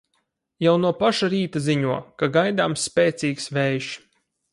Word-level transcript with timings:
Jau 0.65 0.71
no 0.85 0.91
paša 1.01 1.29
rīta 1.33 1.61
ziņo, 1.65 1.97
ka 2.21 2.31
gaidāms 2.39 2.87
spēcīgs 2.89 3.49
vējš. 3.59 3.91